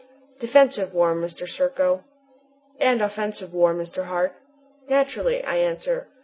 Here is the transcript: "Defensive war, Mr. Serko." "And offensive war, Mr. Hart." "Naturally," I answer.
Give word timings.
"Defensive 0.39 0.95
war, 0.95 1.13
Mr. 1.13 1.47
Serko." 1.47 2.03
"And 2.79 3.03
offensive 3.03 3.53
war, 3.53 3.75
Mr. 3.75 4.05
Hart." 4.05 4.33
"Naturally," 4.89 5.43
I 5.43 5.57
answer. 5.57 6.07